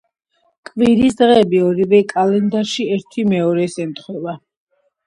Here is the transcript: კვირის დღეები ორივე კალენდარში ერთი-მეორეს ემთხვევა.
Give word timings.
კვირის 0.69 1.17
დღეები 1.19 1.61
ორივე 1.67 2.01
კალენდარში 2.15 2.89
ერთი-მეორეს 2.99 3.79
ემთხვევა. 3.87 4.39